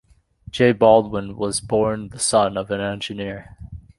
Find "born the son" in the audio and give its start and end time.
1.61-2.57